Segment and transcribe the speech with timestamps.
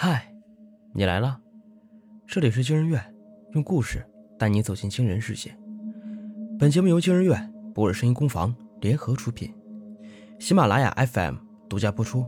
[0.00, 0.32] 嗨，
[0.92, 1.40] 你来了，
[2.24, 3.02] 这里是惊人院，
[3.54, 3.98] 用故事
[4.38, 5.52] 带你走进惊人世界。
[6.56, 9.52] 本节目由惊人院、博尔声音工坊联合出品，
[10.38, 11.34] 喜马拉雅 FM
[11.68, 12.24] 独家播出。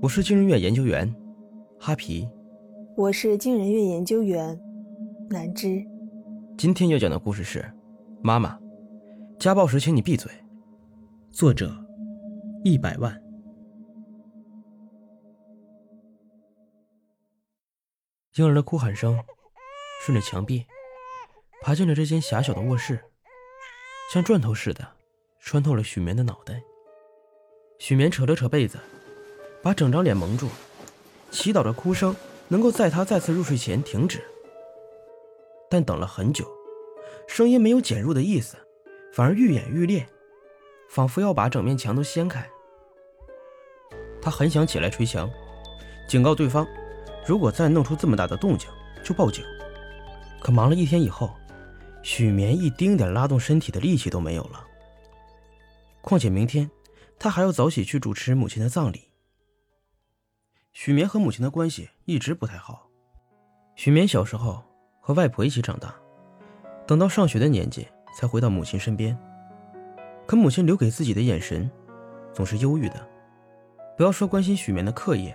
[0.00, 1.12] 我是惊人院研究员
[1.80, 2.28] 哈皮，
[2.96, 4.56] 我是惊人院研究员
[5.28, 5.84] 南芝。
[6.56, 7.58] 今天要讲的故事是
[8.22, 8.56] 《妈妈
[9.40, 10.30] 家暴时，请你闭嘴》，
[11.32, 11.76] 作者
[12.62, 13.23] 一百万。
[18.36, 19.22] 婴儿的哭喊声
[20.00, 20.66] 顺着墙壁
[21.62, 22.98] 爬进了这间狭小的卧室，
[24.12, 24.84] 像钻头似的
[25.38, 26.60] 穿透了许眠的脑袋。
[27.78, 28.76] 许眠扯了扯被子，
[29.62, 30.48] 把整张脸蒙住，
[31.30, 32.14] 祈祷着哭声
[32.48, 34.20] 能够在他再次入睡前停止。
[35.70, 36.44] 但等了很久，
[37.28, 38.56] 声音没有减弱的意思，
[39.12, 40.04] 反而愈演愈烈，
[40.90, 42.50] 仿佛要把整面墙都掀开。
[44.20, 45.30] 他很想起来捶墙，
[46.08, 46.66] 警告对方。
[47.26, 48.68] 如果再弄出这么大的动静，
[49.02, 49.44] 就报警。
[50.40, 51.34] 可忙了一天以后，
[52.02, 54.62] 许眠一丁点拉动身体的力气都没有了。
[56.02, 56.70] 况且明天，
[57.18, 59.08] 他还要早起去主持母亲的葬礼。
[60.72, 62.90] 许眠和母亲的关系一直不太好。
[63.74, 64.62] 许眠小时候
[65.00, 65.94] 和外婆一起长大，
[66.86, 69.16] 等到上学的年纪才回到母亲身边。
[70.26, 71.70] 可母亲留给自己的眼神，
[72.32, 73.08] 总是忧郁的。
[73.96, 75.34] 不要说关心许眠的课业。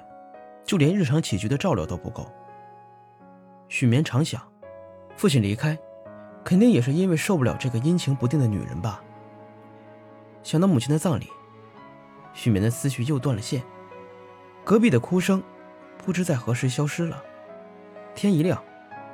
[0.70, 2.32] 就连日常起居的照料都不够。
[3.70, 4.40] 许眠常想，
[5.18, 5.76] 父亲离开，
[6.44, 9.02] 肯定也是因为受不了这个阴晴不定的女人吧。
[10.44, 11.28] 想到母亲的葬礼，
[12.36, 13.64] 许眠的思绪又断了线。
[14.64, 15.42] 隔壁的哭声，
[15.98, 17.20] 不知在何时消失了。
[18.14, 18.64] 天一亮，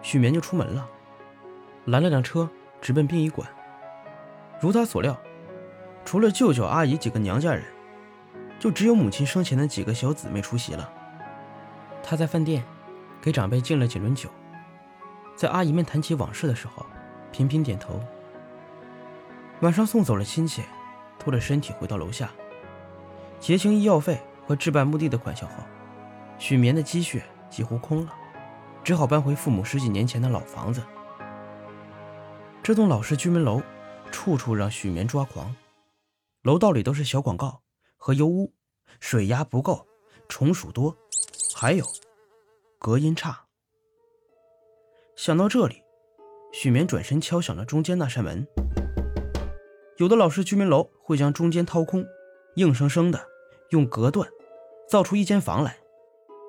[0.01, 0.85] 许眠就出门了，
[1.85, 2.49] 拦了辆车，
[2.81, 3.47] 直奔殡仪馆。
[4.59, 5.17] 如他所料，
[6.03, 7.63] 除了舅舅、阿姨几个娘家人，
[8.59, 10.91] 就只有母亲生前的几个小姊妹出席了。
[12.07, 12.63] 他在饭店
[13.19, 14.29] 给长辈敬了几轮酒，
[15.35, 16.85] 在阿姨们谈起往事的时候，
[17.31, 17.99] 频频点头。
[19.61, 20.61] 晚上送走了亲戚，
[21.17, 22.29] 拖着身体回到楼下，
[23.39, 25.55] 结清医药费和置办墓地的款项后，
[26.37, 28.13] 许眠的积蓄几乎空了，
[28.83, 30.83] 只好搬回父母十几年前的老房子。
[32.61, 33.63] 这栋老式居民楼，
[34.11, 35.55] 处处让许眠抓狂，
[36.43, 37.63] 楼道里都是小广告
[37.97, 38.53] 和油污，
[38.99, 39.87] 水压不够，
[40.29, 40.95] 虫鼠多。
[41.57, 41.85] 还有，
[42.77, 43.45] 隔音差。
[45.15, 45.81] 想到这里，
[46.51, 48.45] 许眠转身敲响了中间那扇门。
[49.95, 52.05] 有的老式居民楼会将中间掏空，
[52.55, 53.25] 硬生生的
[53.69, 54.29] 用隔断
[54.89, 55.77] 造出一间房来，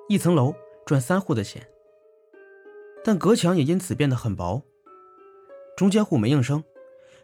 [0.09, 0.53] 一层楼
[0.85, 1.65] 赚三户的钱。
[3.01, 4.61] 但隔墙也因此变得很薄。
[5.77, 6.61] 中间户没应声，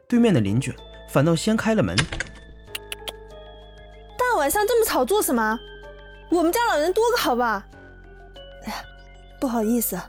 [0.08, 0.74] 对面的邻居
[1.10, 1.94] 反倒先开了门。
[4.18, 5.60] 大晚上这么吵做什么？
[6.32, 7.68] 我们家老人多个好吧？
[9.44, 10.00] 不好意思，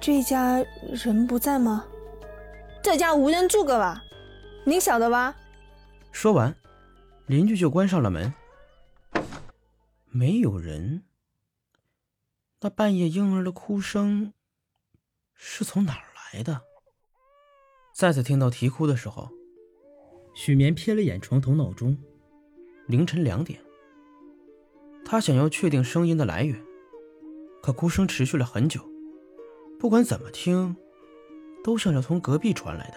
[0.00, 0.64] 这家
[0.94, 1.84] 人不在吗？
[2.82, 4.02] 这家无人住个吧？
[4.64, 5.36] 您晓得吧？
[6.10, 6.56] 说完，
[7.26, 8.32] 邻居就关上了门。
[10.08, 11.02] 没有人。
[12.62, 14.32] 那半夜婴儿的哭声
[15.34, 16.62] 是从哪儿来的？
[17.94, 19.28] 再次听到啼哭的时候，
[20.34, 21.98] 许眠瞥了眼床头闹钟，
[22.86, 23.60] 凌晨两点。
[25.04, 26.58] 他想要确定声音的来源，
[27.64, 28.78] 可哭声持续了很久，
[29.80, 30.76] 不管怎么听，
[31.64, 32.96] 都像是从隔壁传来的。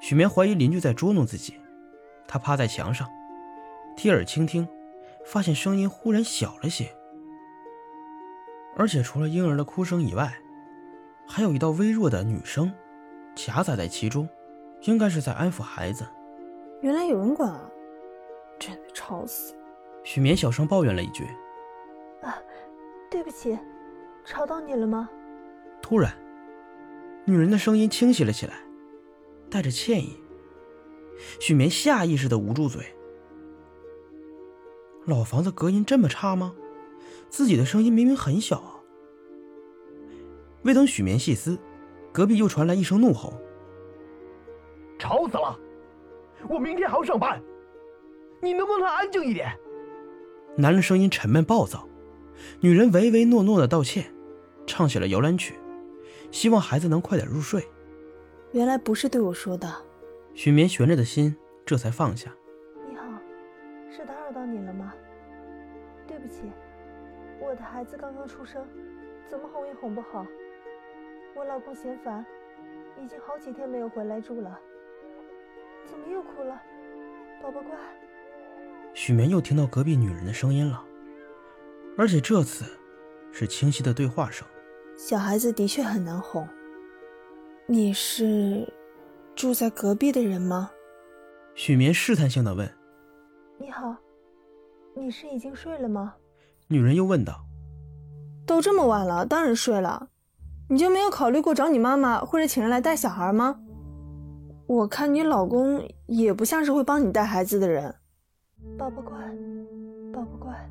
[0.00, 1.54] 许眠怀疑邻居在捉弄自己，
[2.26, 3.08] 他趴在墙上，
[3.96, 4.66] 贴耳倾听，
[5.24, 6.92] 发现声音忽然小了些，
[8.76, 10.36] 而且除了婴儿的哭声以外，
[11.24, 12.72] 还有一道微弱的女声
[13.36, 14.28] 夹杂在其中，
[14.80, 16.04] 应该是在安抚孩子。
[16.80, 17.70] 原来有人管啊，
[18.58, 19.54] 真的吵死！
[20.02, 21.24] 许眠小声抱怨了一句
[22.22, 22.42] ：“啊，
[23.12, 23.58] 对不起，
[24.24, 25.06] 吵到你了吗？”
[25.82, 26.16] 突然，
[27.26, 28.54] 女人的声音清晰了起来，
[29.50, 30.16] 带着歉意。
[31.38, 32.86] 许眠下意识的捂住嘴。
[35.04, 36.54] 老房子隔音这么差吗？
[37.28, 38.80] 自己的声音明明很小啊！
[40.62, 41.58] 未等许眠细思，
[42.12, 43.34] 隔壁又传来一声怒吼
[44.98, 45.58] ：“吵死了！
[46.48, 47.42] 我明天还要上班，
[48.40, 49.52] 你能不能安静一点？”
[50.56, 51.86] 男人声音沉闷暴躁，
[52.60, 54.12] 女人唯唯诺诺的道歉，
[54.66, 55.54] 唱起了摇篮曲，
[56.30, 57.66] 希望孩子能快点入睡。
[58.52, 59.72] 原来不是对我说的，
[60.34, 61.34] 许眠悬着的心
[61.64, 62.34] 这才放下。
[62.88, 63.04] 你好，
[63.90, 64.92] 是打扰到你了吗？
[66.06, 66.52] 对不起，
[67.40, 68.66] 我的孩子刚刚出生，
[69.28, 70.26] 怎么哄也哄不好。
[71.34, 72.24] 我老公嫌烦，
[73.02, 74.58] 已经好几天没有回来住了。
[75.86, 76.60] 怎么又哭了，
[77.42, 77.70] 宝宝乖？
[78.92, 80.84] 许眠又听到隔壁女人的声音了，
[81.96, 82.64] 而且这次
[83.32, 84.46] 是清晰的对话声。
[84.96, 86.46] 小孩子的确很难哄。
[87.66, 88.66] 你是
[89.34, 90.70] 住在隔壁的人吗？
[91.54, 92.70] 许眠试探性的问。
[93.58, 93.94] 你好，
[94.96, 96.14] 你是已经睡了吗？
[96.68, 97.44] 女人又问道。
[98.46, 100.08] 都这么晚了，当然睡了。
[100.68, 103.60] 你就没有考虑过找你妈妈或者请人来带小孩吗？
[104.66, 107.94] 我看你老公也不像是会帮你带孩子的人。
[108.78, 109.16] 宝宝乖，
[110.12, 110.70] 宝宝乖。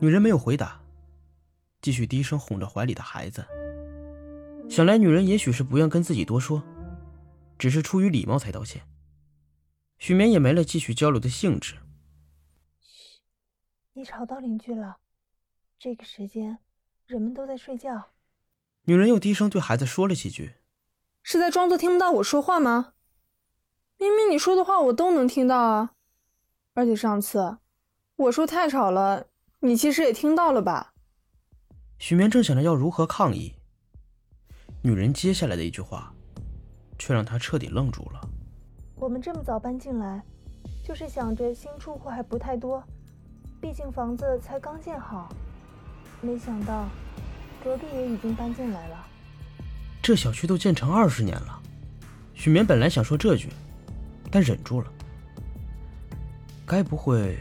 [0.00, 0.80] 女人没有回答，
[1.82, 3.44] 继续低声哄着怀里的孩子。
[4.70, 6.62] 想来女人也许是不愿跟自己多说，
[7.58, 8.82] 只是出于礼貌才道歉。
[9.98, 11.74] 许眠也没了继续交流的兴致。
[12.80, 13.22] 嘘，
[13.94, 14.98] 你吵到邻居了。
[15.78, 16.58] 这个时间，
[17.06, 18.10] 人们都在睡觉。
[18.84, 20.54] 女人又低声对孩子说了几句
[21.22, 22.94] ：“是在装作听不到我说话吗？
[23.96, 25.94] 明明你说的话我都能听到啊！
[26.74, 27.58] 而且上次
[28.14, 29.27] 我说太吵了，
[29.60, 30.92] 你其实也听到了吧？”
[31.98, 33.54] 许眠正想着要如何抗议，
[34.82, 36.12] 女人接下来的一句话，
[36.98, 38.28] 却让他彻底愣住了。
[38.96, 40.22] 我们这么早搬进来，
[40.84, 42.82] 就是想着新住户还不太多，
[43.60, 45.28] 毕竟房子才刚建好，
[46.20, 46.88] 没想到。
[47.64, 49.04] 隔壁也已经搬进来了。
[50.00, 51.60] 这小区都建成二十年了。
[52.32, 53.48] 许眠本来想说这句，
[54.30, 54.92] 但忍住了。
[56.64, 57.36] 该不会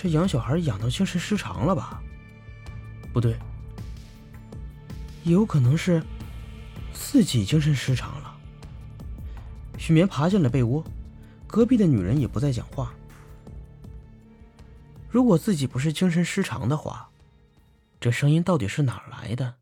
[0.00, 2.00] 是养小孩养到精神失常了吧？
[3.12, 3.36] 不对，
[5.24, 6.00] 也有可能是
[6.92, 8.36] 自己精神失常了。
[9.76, 10.84] 许眠爬进了被窝，
[11.48, 12.94] 隔壁的女人也不再讲话。
[15.10, 17.10] 如果自己不是精神失常的话。
[17.98, 19.56] 这声音到底是哪来的？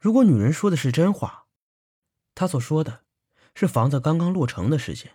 [0.00, 1.44] 如果女人说的是真话，
[2.34, 3.02] 她所说的
[3.54, 5.12] 是房子刚刚落成的时间，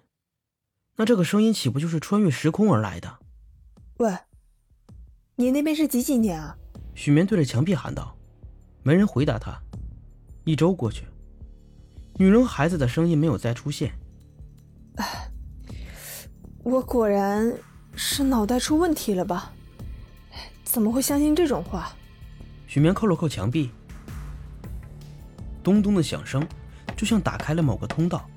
[0.96, 3.20] 那这个声音岂不就是穿越时空而来的？
[3.98, 4.18] 喂，
[5.36, 6.58] 你那边是几几年啊？
[6.96, 8.16] 许眠对着墙壁喊道。
[8.82, 9.58] 没人回答他。
[10.44, 11.06] 一周过去，
[12.16, 13.94] 女人和孩子的声音没有再出现。
[14.98, 15.32] 唉，
[16.64, 17.56] 我果然
[17.96, 19.54] 是脑袋出问题了吧？
[20.66, 21.94] 怎么会相信这种话？
[22.68, 23.70] 许眠扣了扣墙壁，
[25.64, 26.46] 咚咚的响声，
[26.98, 28.28] 就像打开了某个通道。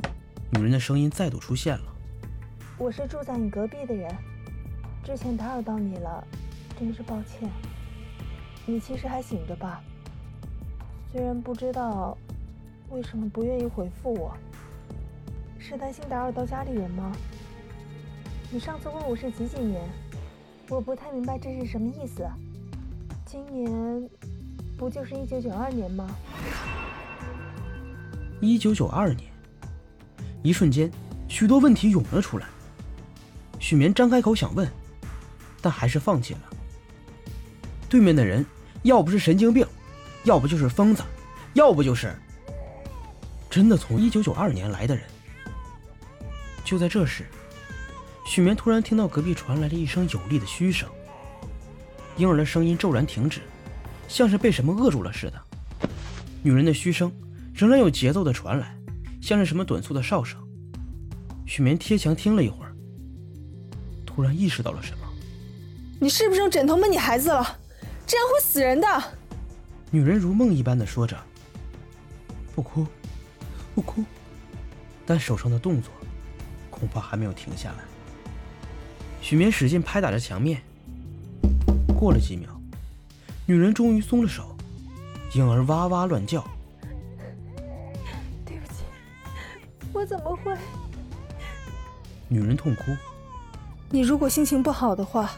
[0.50, 1.84] 女人的声音再度出现了
[2.78, 4.14] ：“我是住在你隔壁的人，
[5.06, 6.26] 之前打扰到你了，
[6.76, 7.48] 真是抱歉。
[8.66, 9.80] 你其实还醒着吧？
[11.12, 12.18] 虽然不知道
[12.90, 14.36] 为什么不愿意回复我，
[15.60, 17.12] 是担心打扰到家里人吗？
[18.50, 19.80] 你上次问我是几几年，
[20.68, 22.28] 我不太明白这是什么意思。
[23.24, 24.10] 今年。”
[24.76, 26.06] 不就是一九九二年吗？
[28.42, 29.32] 一九九二年，
[30.42, 30.90] 一瞬间，
[31.28, 32.46] 许多问题涌了出来。
[33.58, 34.68] 许眠张开口想问，
[35.66, 36.40] 但还是放弃了。
[37.88, 38.46] 对面的人，
[38.84, 39.66] 要不是神经病，
[40.22, 41.02] 要不就是疯子，
[41.54, 42.14] 要不就是
[43.50, 45.04] 真的从一九九二年来的人。
[46.64, 47.26] 就在这时，
[48.24, 50.88] 许眠突然听到隔壁传来了一声有力的嘘声，
[52.16, 53.40] 婴儿的声音骤然停止。
[54.06, 55.88] 像是被什么扼住了似的，
[56.44, 57.12] 女人的嘘声
[57.52, 58.78] 仍然有节奏的传来，
[59.20, 60.40] 像是什么短促的哨声。
[61.44, 62.72] 许眠贴墙听了一会儿，
[64.06, 65.05] 突然意识到了什么
[65.98, 67.58] ：“你是不是用枕头闷你孩子了？
[68.06, 68.86] 这样会死人的。”
[69.90, 71.16] 女人如梦一般的说着
[72.54, 72.86] ：“不哭，
[73.74, 74.04] 不哭。”
[75.06, 75.92] 但手上的动作
[76.68, 77.78] 恐怕还没有停下来。
[79.22, 80.60] 许眠使劲拍打着墙面，
[81.98, 82.50] 过了几秒。
[83.46, 84.56] 女人终于松了手，
[85.32, 86.44] 婴儿哇哇乱叫。
[88.44, 88.84] 对不起，
[89.92, 90.56] 我怎么会？
[92.28, 92.82] 女人痛哭。
[93.88, 95.30] 你如果心情不好的话，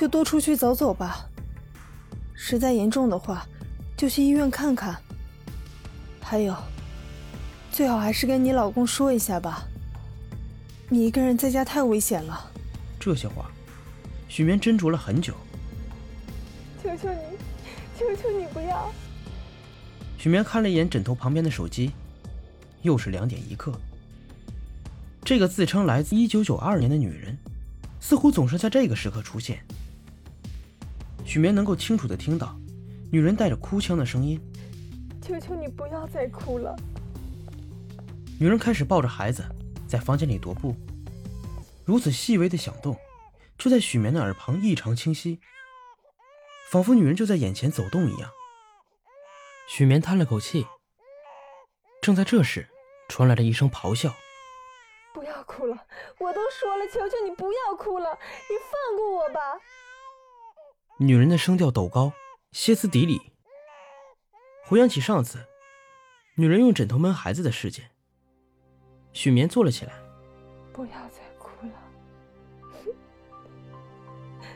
[0.00, 1.28] 就多出去走走吧。
[2.32, 3.46] 实在严重的话，
[3.98, 4.96] 就去医院看看。
[6.22, 6.56] 还有，
[7.70, 9.68] 最好还是跟你老公说一下吧。
[10.88, 12.50] 你一个人在家太危险了。
[12.98, 13.50] 这些话，
[14.26, 15.34] 许眠斟酌了很久。
[16.82, 17.36] 求求你，
[17.98, 18.90] 求求你不要！
[20.16, 21.90] 许眠看了一眼枕头旁边的手机，
[22.80, 23.78] 又是两点一刻。
[25.22, 27.36] 这个自称来自一九九二年的女人，
[28.00, 29.62] 似乎总是在这个时刻出现。
[31.30, 32.58] 许眠能够清楚的听到，
[33.12, 34.40] 女人带着哭腔的声音
[35.22, 36.74] ：“求求你不要再哭了。”
[38.40, 39.44] 女人开始抱着孩子
[39.86, 40.74] 在房间里踱步，
[41.84, 42.98] 如此细微的响动，
[43.58, 45.38] 却在许眠的耳旁异常清晰。
[46.68, 48.28] 仿佛女人就在眼前走动一样。
[49.68, 50.66] 许眠叹了口气。
[52.02, 52.66] 正在这时，
[53.08, 54.12] 传来了一声咆哮
[55.14, 55.86] ：“不要哭了！
[56.18, 58.18] 我都说了，求求你不要哭了！
[58.48, 59.40] 你放过我吧！”
[61.02, 62.12] 女人的声调陡高，
[62.52, 63.18] 歇斯底里。
[64.66, 65.38] 回想起上次，
[66.34, 67.86] 女人用枕头闷孩子的事件，
[69.14, 69.94] 许眠坐了起来。
[70.74, 71.72] 不要再哭了。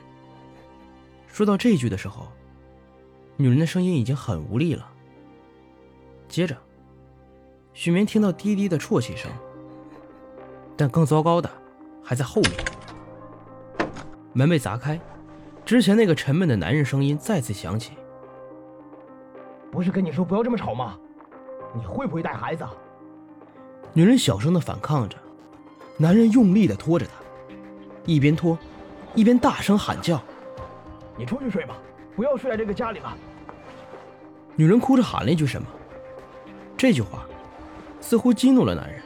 [1.26, 2.28] 说到这一句的时候，
[3.38, 4.86] 女人的声音已经很无力了。
[6.28, 6.54] 接着，
[7.72, 9.32] 许眠听到低低的啜泣声，
[10.76, 11.50] 但更糟糕的
[12.02, 12.52] 还在后面。
[14.34, 15.00] 门被砸开，
[15.64, 17.92] 之前那个沉闷的男人声音再次响起
[19.72, 20.98] ：“不是跟你说不要这么吵吗？
[21.74, 22.66] 你会不会带孩子？”
[23.94, 25.16] 女人小声的反抗着，
[25.96, 27.12] 男人用力的拖着她，
[28.04, 28.58] 一边拖，
[29.14, 30.22] 一边大声喊叫
[31.16, 31.78] ：“你出去睡吧，
[32.14, 33.16] 不要睡在这个家里了。”
[34.56, 35.66] 女人哭着喊了一句什么，
[36.76, 37.24] 这句话
[38.00, 39.00] 似乎激怒了男人。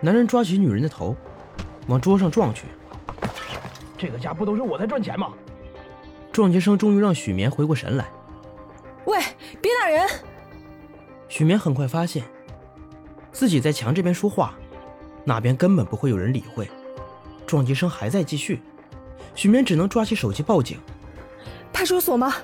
[0.00, 1.14] 男人抓起女人的头，
[1.86, 2.64] 往桌上撞去。
[4.02, 5.32] 这个家不都是我在赚钱吗？
[6.32, 8.10] 撞击声终于让许眠回过神来。
[9.04, 9.20] 喂，
[9.60, 10.08] 别打人！
[11.28, 12.24] 许眠很快发现，
[13.30, 14.58] 自己在墙这边说话，
[15.24, 16.68] 那边根本不会有人理会。
[17.46, 18.60] 撞击声还在继续，
[19.36, 20.80] 许眠只能抓起手机报警。
[21.72, 22.34] 派出所吗？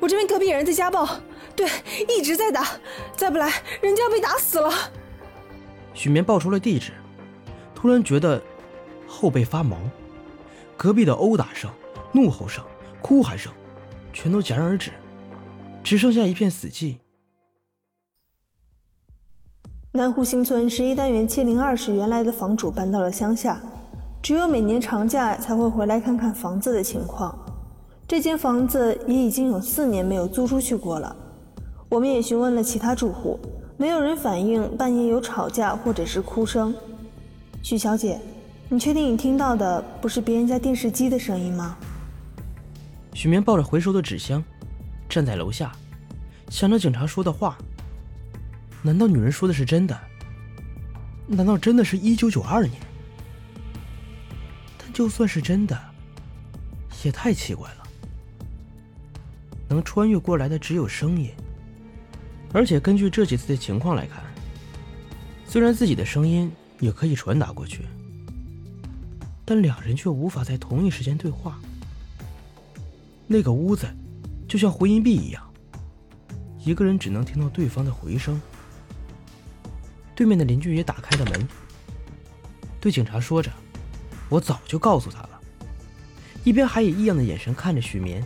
[0.00, 1.08] 我这边隔壁有人在家暴，
[1.54, 1.68] 对，
[2.08, 2.66] 一直在打，
[3.14, 4.72] 再不来人就要被打死了。
[5.94, 6.90] 许眠报出了地址，
[7.76, 8.42] 突然觉得
[9.06, 9.78] 后背发毛。
[10.76, 11.70] 隔壁的殴打声、
[12.12, 12.62] 怒吼声、
[13.00, 13.50] 哭喊声，
[14.12, 14.90] 全都戛然而止，
[15.82, 16.96] 只剩下一片死寂。
[19.92, 23.58] 南湖新村十一单元七零二室原来的房主搬到了乡下，
[24.22, 27.34] 只有每年长假才会回来看看房子的情况。
[28.06, 31.16] 这间房子也已经有四年没有租出去过了。
[31.88, 33.40] 我们也询问了其他住户，
[33.78, 36.74] 没有人反映半夜有吵架或者是哭声。
[37.62, 38.20] 许小姐。
[38.68, 41.76] 你确定你听到的不是别人家电视机的声音吗？
[43.14, 44.42] 许眠抱着回收的纸箱，
[45.08, 45.70] 站在楼下，
[46.50, 47.56] 想着警察说的话。
[48.82, 49.96] 难道女人说的是真的？
[51.28, 52.80] 难道真的是一九九二年？
[54.78, 55.80] 但就算是真的，
[57.04, 57.86] 也太奇怪了。
[59.68, 61.30] 能穿越过来的只有声音，
[62.52, 64.24] 而且根据这几次的情况来看，
[65.46, 67.82] 虽然自己的声音也可以传达过去。
[69.46, 71.58] 但两人却无法在同一时间对话。
[73.28, 73.86] 那个屋子
[74.48, 75.42] 就像回音壁一样，
[76.58, 78.38] 一个人只能听到对方的回声。
[80.16, 81.48] 对面的邻居也打开了门，
[82.80, 83.52] 对警察说着
[84.28, 85.40] ：“我早就告诉他了。”
[86.42, 88.24] 一边还以异样的眼神看着许眠。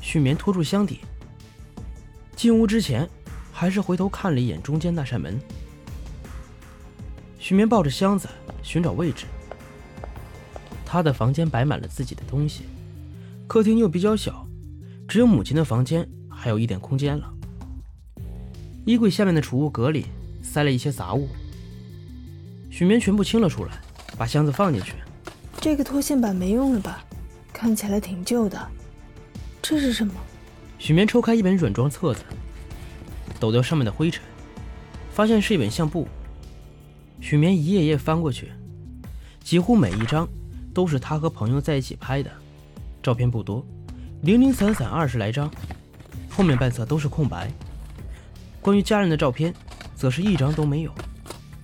[0.00, 1.00] 许眠拖住箱底，
[2.36, 3.08] 进屋之前
[3.52, 5.40] 还是回头看了一眼中间那扇门。
[7.38, 8.28] 许眠抱着箱子
[8.62, 9.26] 寻找位置。
[10.96, 12.62] 他的房间摆满了自己的东西，
[13.46, 14.46] 客厅又比较小，
[15.06, 17.30] 只有母亲的房间还有一点空间了。
[18.86, 20.06] 衣柜下面的储物格里
[20.42, 21.28] 塞了一些杂物，
[22.70, 23.72] 许眠全部清了出来，
[24.16, 24.94] 把箱子放进去。
[25.60, 27.04] 这个拖线板没用了吧？
[27.52, 28.58] 看起来挺旧的。
[29.60, 30.14] 这是什么？
[30.78, 32.22] 许眠抽开一本软装册子，
[33.38, 34.24] 抖掉上面的灰尘，
[35.12, 36.08] 发现是一本相簿。
[37.20, 38.50] 许眠一页页翻过去，
[39.44, 40.26] 几乎每一张。
[40.76, 42.30] 都是他和朋友在一起拍的，
[43.02, 43.64] 照片不多，
[44.20, 45.50] 零零散散二十来张，
[46.28, 47.50] 后面半侧都是空白。
[48.60, 49.54] 关于家人的照片，
[49.94, 50.92] 则是一张都没有。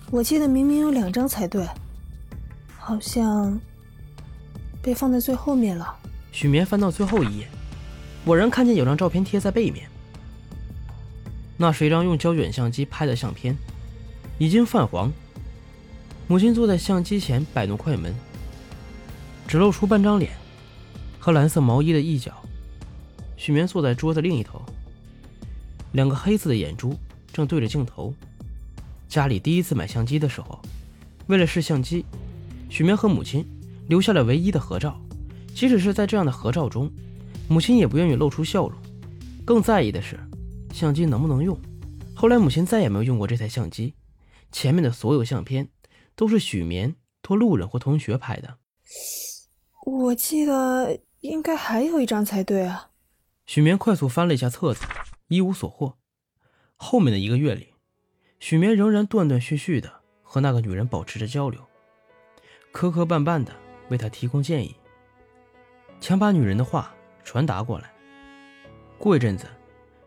[0.09, 1.63] 我记得明明有两张才对，
[2.75, 3.55] 好像
[4.81, 5.95] 被放在最后面了。
[6.31, 7.47] 许眠翻到最后一页，
[8.25, 9.87] 果然看见有张照片贴在背面。
[11.55, 13.55] 那是一张用胶卷相机拍的相片，
[14.39, 15.11] 已经泛黄。
[16.27, 18.11] 母亲坐在相机前摆弄快门。
[19.53, 20.31] 只露出半张脸
[21.19, 22.33] 和蓝色毛衣的一角。
[23.37, 24.59] 许眠坐在桌子另一头，
[25.91, 26.97] 两个黑色的眼珠
[27.31, 28.11] 正对着镜头。
[29.07, 30.59] 家里第一次买相机的时候，
[31.27, 32.03] 为了试相机，
[32.67, 33.45] 许眠和母亲
[33.87, 34.99] 留下了唯一的合照。
[35.53, 36.91] 即使是在这样的合照中，
[37.47, 38.75] 母亲也不愿意露出笑容，
[39.45, 40.19] 更在意的是
[40.73, 41.55] 相机能不能用。
[42.15, 43.93] 后来母亲再也没有用过这台相机，
[44.51, 45.69] 前面的所有相片
[46.15, 48.57] 都是许眠托路人或同学拍的。
[49.85, 52.91] 我记得应该还有一张才对啊！
[53.45, 54.85] 许眠快速翻了一下册子，
[55.27, 55.97] 一无所获。
[56.77, 57.73] 后面的一个月里，
[58.39, 61.59] 许眠仍然断断续续的和那个女人保持着交流，
[62.71, 63.51] 磕磕绊绊的
[63.89, 64.73] 为她提供建议，
[65.99, 66.93] 强把女人的话
[67.25, 67.91] 传达过来。
[68.97, 69.47] 过一阵子，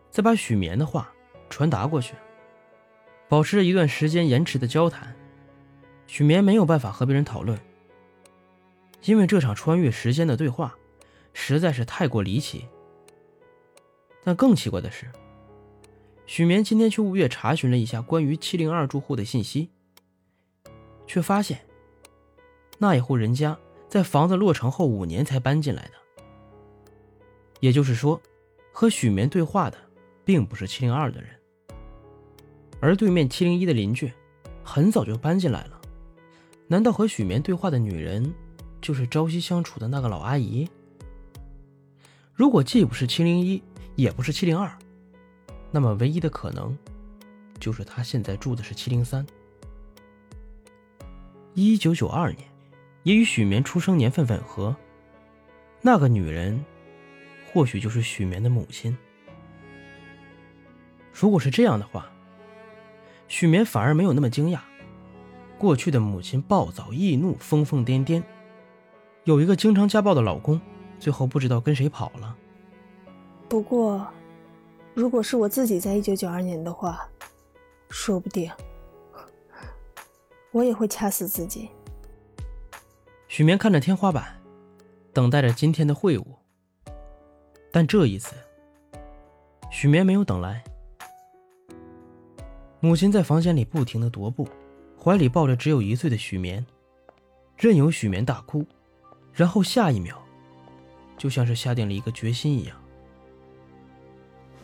[0.09, 1.13] 再把许眠的话
[1.51, 2.15] 传达过去，
[3.29, 5.15] 保持着一段时间延迟的交谈。
[6.07, 7.59] 许眠没有办法和别人讨论。
[9.03, 10.75] 因为这场穿越时间的对话，
[11.33, 12.67] 实在是太过离奇。
[14.23, 15.09] 但更奇怪的是，
[16.25, 19.69] 许眠今天去物业查询了一下关于七零二住户的信息，
[21.05, 21.59] 却发现
[22.77, 25.91] 那一户人家在房子落成后五年才搬进来的。
[27.61, 28.21] 也就是说，
[28.73, 29.77] 和许眠对话的
[30.25, 31.29] 并不是七零二的人，
[32.81, 34.11] 而对面七零一的邻居
[34.63, 35.81] 很早就搬进来了。
[36.67, 38.33] 难道和许眠对话的女人
[38.81, 40.69] 就是朝夕相处的那个老阿姨？
[42.33, 43.61] 如果既不是七零一，
[43.95, 44.71] 也不是七零二，
[45.71, 46.77] 那么唯一的可能
[47.59, 49.25] 就是她现在住的是七零三。
[51.53, 52.47] 一九九二年，
[53.03, 54.75] 也与许眠出生年份吻合，
[55.81, 56.63] 那个女人。
[57.53, 58.95] 或许就是许眠的母亲。
[61.11, 62.05] 如果是这样的话，
[63.27, 64.59] 许眠反而没有那么惊讶。
[65.57, 68.21] 过去的母亲暴躁易怒、疯疯癫癫，
[69.27, 70.57] 有一个经常家暴的老公，
[71.01, 72.33] 最后不知道跟谁跑了。
[73.49, 74.07] 不过，
[74.93, 77.05] 如果是我自己在一九九二年的话，
[77.89, 78.49] 说不定
[80.53, 81.67] 我也会掐死自己。
[83.27, 84.39] 许眠看着天花板，
[85.11, 86.23] 等待着今天的会晤。
[87.69, 88.33] 但这一次，
[89.69, 90.63] 许眠没有等来。
[92.79, 94.47] 母亲在房间里不停的踱步，
[94.97, 96.65] 怀里抱着只有一岁的许眠，
[97.57, 98.65] 任由许眠大哭，
[99.37, 100.17] 然后下一秒，
[101.15, 102.75] 就像是下定了一个决心一样。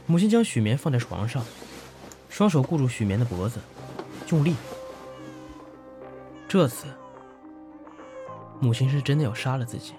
[0.08, 1.46] 母亲将许眠放在床上，
[2.27, 3.60] 双手固住许眠的脖子，
[4.32, 4.56] 用力。
[6.48, 6.88] 这次，
[8.60, 9.94] 母亲是真的要杀了自己。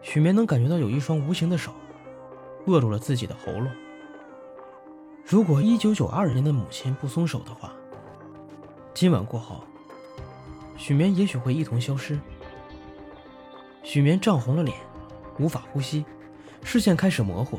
[0.00, 1.74] 许眠能感觉到有一双无形的手
[2.66, 3.68] 扼住了自己的喉咙。
[5.26, 7.72] 如果一九九二年的母亲不松手的话，
[8.94, 9.64] 今晚过后，
[10.76, 12.16] 许眠也许会一同消失。
[13.88, 14.76] 许眠涨红了脸，
[15.38, 16.04] 无法呼吸，
[16.62, 17.58] 视线开始模糊。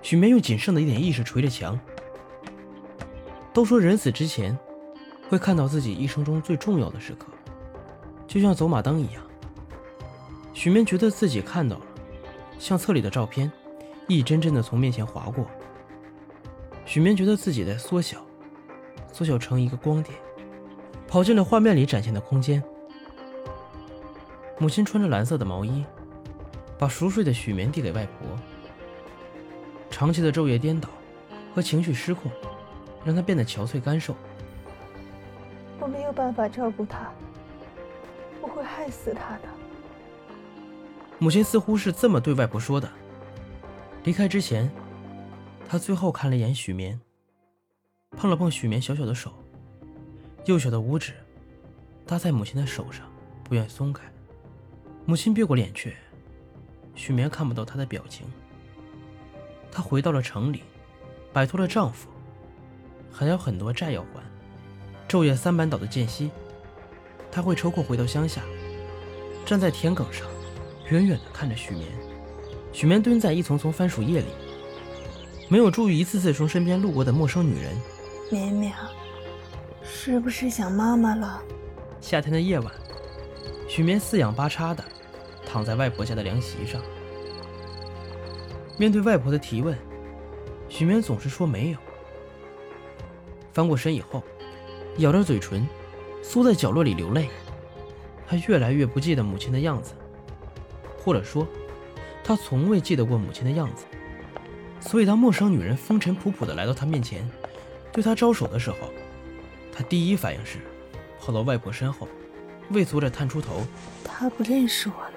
[0.00, 1.78] 许眠用仅剩的一点意识捶着墙。
[3.52, 4.58] 都说人死之前
[5.28, 7.26] 会看到自己一生中最重要的时刻，
[8.26, 9.22] 就像走马灯一样。
[10.54, 11.84] 许眠觉得自己看到了
[12.58, 13.52] 相册里的照片，
[14.08, 15.46] 一帧帧的从面前划过。
[16.86, 18.24] 许眠觉得自己在缩小，
[19.12, 20.18] 缩小成一个光点，
[21.06, 22.64] 跑进了画面里展现的空间。
[24.58, 25.84] 母亲穿着蓝色的毛衣，
[26.78, 28.28] 把熟睡的许眠递给外婆。
[29.90, 30.88] 长期的昼夜颠倒
[31.54, 32.30] 和情绪失控，
[33.04, 34.14] 让她变得憔悴干瘦。
[35.78, 37.10] 我没有办法照顾她，
[38.40, 39.42] 我会害死她的。
[41.18, 42.90] 母亲似乎是这么对外婆说的。
[44.04, 44.70] 离开之前，
[45.68, 46.98] 她最后看了一眼许眠，
[48.12, 49.32] 碰了碰许眠小小的手，
[50.46, 51.12] 幼小的五指
[52.06, 53.06] 搭在母亲的手上，
[53.44, 54.02] 不愿松开。
[55.08, 55.96] 母亲别过脸去，
[56.96, 58.26] 许眠看不到她的表情。
[59.70, 60.64] 她回到了城里，
[61.32, 62.08] 摆脱了丈夫，
[63.12, 64.20] 还有很多债要还，
[65.08, 66.32] 昼夜三班倒的间隙，
[67.30, 68.42] 她会抽空回到乡下，
[69.44, 70.26] 站在田埂上。
[70.90, 71.84] 远远的看着许眠，
[72.72, 74.26] 许眠蹲在一丛丛番薯叶里，
[75.48, 77.76] 没有注意一次次从身边路过的陌生女人。
[78.30, 78.72] 绵绵，
[79.82, 81.42] 是不是想妈妈了？
[82.00, 82.72] 夏天的夜晚，
[83.68, 84.84] 许眠四仰八叉的
[85.56, 86.82] 躺在外婆家的凉席上，
[88.76, 89.74] 面对外婆的提问，
[90.68, 91.78] 许眠总是说没有。
[93.54, 94.22] 翻过身以后，
[94.98, 95.66] 咬着嘴唇，
[96.22, 97.30] 缩在角落里流泪。
[98.26, 99.94] 他越来越不记得母亲的样子。
[100.98, 101.48] 或者说，
[102.22, 103.86] 他从未记得过母亲的样子，
[104.78, 107.26] 所以当陌生女人风尘仆仆地来到他面前，
[107.90, 108.76] 对他招手的时候，
[109.72, 110.58] 他第一反应是
[111.18, 112.06] 跑到外婆身后，
[112.72, 113.66] 畏缩着探出头。
[114.04, 115.15] 他不认识我了。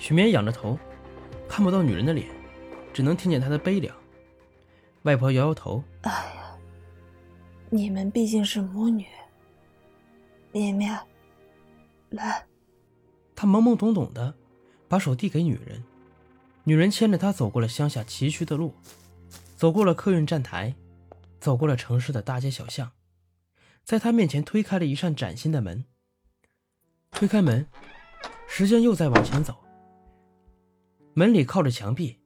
[0.00, 0.78] 许眠仰着头，
[1.46, 2.26] 看不到女人的脸，
[2.90, 3.94] 只能听见她的悲凉。
[5.02, 6.58] 外婆摇摇头：“哎呀，
[7.68, 9.06] 你们毕竟是母女。
[10.52, 10.98] 绵绵，
[12.08, 12.42] 来。”
[13.36, 14.34] 他懵懵懂懂的。
[14.88, 15.84] 把手递给女人，
[16.64, 18.74] 女人牵着他走过了乡下崎岖的路，
[19.54, 20.74] 走过了客运站台，
[21.38, 22.90] 走过了城市的大街小巷，
[23.84, 25.84] 在他面前推开了一扇崭新的门。
[27.12, 27.64] 推开门，
[28.48, 29.59] 时间又在往前走。
[31.14, 32.18] 门里靠着墙壁，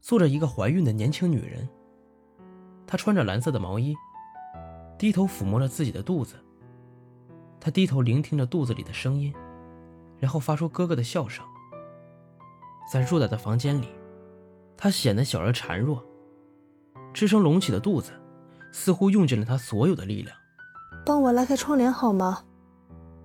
[0.00, 1.68] 坐着一个怀孕的年轻女人。
[2.86, 3.94] 她穿着蓝色的毛衣，
[4.96, 6.36] 低头抚摸着自己的肚子。
[7.60, 9.34] 她低头聆听着肚子里的声音，
[10.18, 11.44] 然后发出咯咯的笑声。
[12.90, 13.88] 在偌大的房间里，
[14.76, 16.02] 他显得小而孱弱，
[17.12, 18.12] 支撑隆起的肚子，
[18.72, 20.34] 似乎用尽了他所有的力量。
[21.04, 22.44] 帮我拉开窗帘好吗？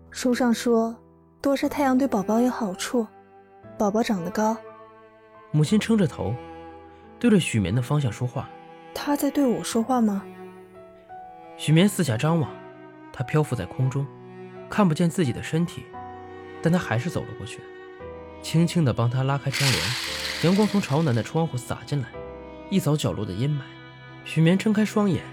[0.10, 0.94] 书上说，
[1.42, 3.08] 多晒太阳对宝宝有好处，
[3.78, 4.58] 宝宝长得高，
[5.56, 6.34] 母亲撑着头，
[7.20, 8.50] 对着许眠的方向说话。
[8.92, 10.26] 他在对我说话吗？
[11.58, 12.50] 许眠四下张望，
[13.14, 14.04] 他漂浮在空中，
[14.68, 15.86] 看不见自己的身体，
[16.60, 17.60] 但他还是走了过去，
[18.42, 19.84] 轻轻地帮他拉开窗帘。
[20.44, 22.08] 阳光从朝南的窗户洒进来，
[22.72, 23.62] 一扫角落的阴霾。
[24.26, 25.24] 许眠睁开双眼，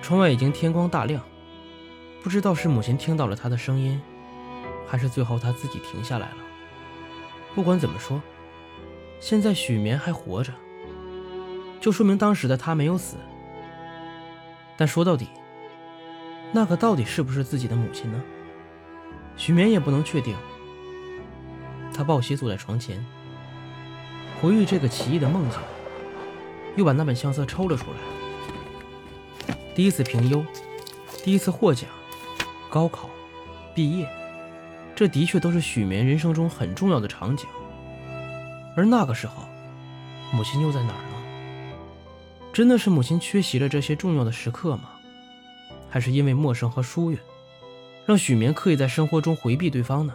[0.00, 1.22] 窗外已经天光大亮。
[2.22, 4.00] 不知道是母亲听到了他的声音，
[4.86, 6.36] 还是最后他自己停下来了。
[7.54, 8.22] 不管怎么说，
[9.18, 10.52] 现在许眠还活着，
[11.80, 13.16] 就说明当时的他没有死。
[14.76, 15.28] 但说到底，
[16.52, 18.22] 那个到底是不是自己的母亲呢？
[19.36, 20.36] 许眠也不能确定。
[21.92, 23.04] 他抱膝坐在床前，
[24.40, 25.58] 回忆这个奇异的梦境，
[26.76, 29.56] 又把那本相册抽了出来。
[29.74, 30.44] 第一次评优，
[31.24, 31.88] 第一次获奖，
[32.70, 33.08] 高考，
[33.74, 34.08] 毕业，
[34.94, 37.46] 这的确都是许眠人生中很重要的场景。
[38.76, 39.42] 而那个时候，
[40.32, 41.16] 母亲又在哪儿呢？
[42.52, 44.90] 真的是母亲缺席了这些重要的时刻吗？
[45.88, 47.18] 还是因为陌生和疏远，
[48.04, 50.14] 让许眠刻意在生活中回避对方呢？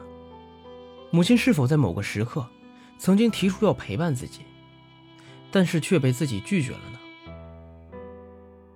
[1.10, 2.48] 母亲是否在某个时刻，
[3.00, 4.42] 曾经提出要陪伴自己，
[5.52, 7.00] 但是却被自己拒绝了呢？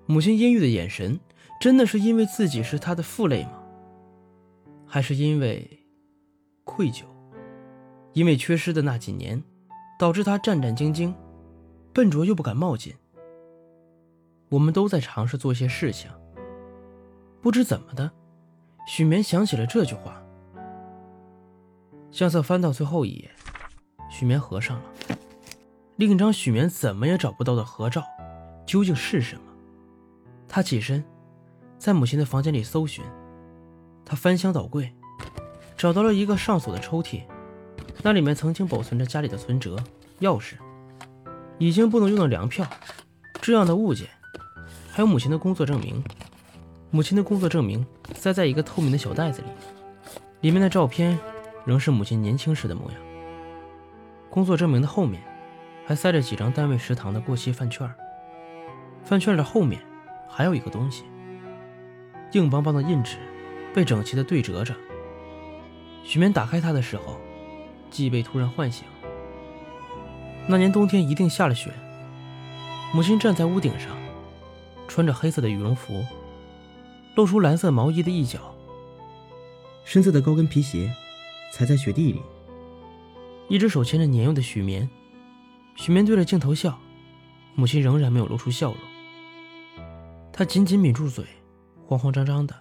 [0.08, 1.20] 母亲阴郁的眼神，
[1.62, 3.62] 真的是因为自己是她的负累吗？
[4.88, 5.86] 还是因为
[6.64, 7.04] 愧疚？
[8.14, 9.44] 因为缺失的那几年，
[9.98, 11.14] 导致他战战兢兢，
[11.94, 12.94] 笨拙又不敢冒进。
[14.50, 16.10] 我们都在尝试做些事情。
[17.42, 18.12] 不知怎么的，
[18.88, 20.22] 许眠想起了这句话。
[22.12, 23.32] 相册翻到最后一页，
[24.10, 24.84] 许眠合上了。
[25.98, 28.04] 另一张许眠怎么也找不到的合照，
[28.66, 29.42] 究竟是什么？
[30.48, 31.04] 他起身，
[31.78, 33.04] 在母亲的房间里搜寻。
[34.04, 34.94] 他翻箱倒柜，
[35.76, 37.24] 找到了一个上锁的抽屉，
[38.02, 39.78] 那里面曾经保存着家里的存折、
[40.22, 40.54] 钥匙、
[41.58, 42.66] 已经不能用的粮票
[43.42, 44.08] 这样的物件，
[44.92, 46.04] 还有母亲的工作证明。
[46.92, 49.48] 母亲的工作证明塞在一个透明的小袋子里，
[50.42, 51.18] 里面的照片
[51.66, 53.00] 仍是母亲年轻时的模样。
[54.30, 55.22] 工作证明的后面
[55.86, 57.90] 还塞着几张单位食堂的过期饭券，
[59.04, 59.82] 饭券的后面
[60.30, 61.04] 还有一个东西，
[62.32, 63.18] 硬邦邦的印纸
[63.74, 64.74] 被整齐的对折着。
[66.04, 67.20] 许眠打开它的时候，
[67.96, 68.84] 记忆被突然唤醒。
[70.48, 71.72] 那年冬天一定下了雪，
[72.94, 73.96] 母亲站在屋顶上，
[74.86, 76.06] 穿着黑色的羽绒服。
[77.16, 78.54] 露出蓝色毛衣的一角，
[79.86, 80.94] 深色的高跟皮鞋
[81.54, 82.22] 踩在雪地里。
[83.48, 84.90] 一只手牵着年幼的许棉，
[85.78, 86.78] 许棉对着镜头笑，
[87.54, 88.78] 母亲仍然没有露出笑容。
[90.34, 91.24] 他紧紧抿住嘴，
[91.88, 92.54] 慌慌张张的，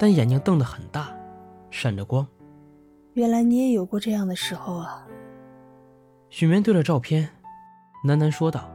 [0.00, 1.14] 但眼睛瞪得很大，
[1.70, 2.26] 闪着光。
[3.14, 5.06] 原来你也有过这样的时候啊！
[6.30, 7.28] 许眠对着照片，
[8.06, 8.70] 喃喃说道：“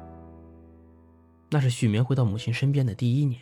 [1.49, 3.41] 那是许眠回到母亲身边的第一年。”